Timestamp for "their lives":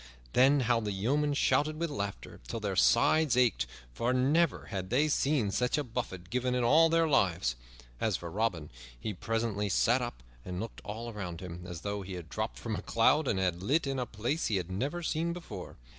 6.89-7.55